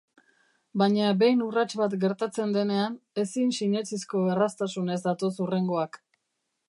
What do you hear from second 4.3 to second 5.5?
erraztasunez datoz